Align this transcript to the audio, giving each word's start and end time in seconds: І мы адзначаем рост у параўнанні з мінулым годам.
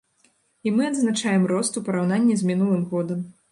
І 0.69 0.73
мы 0.77 0.87
адзначаем 0.91 1.45
рост 1.53 1.79
у 1.83 1.85
параўнанні 1.91 2.41
з 2.43 2.51
мінулым 2.51 2.83
годам. 2.95 3.25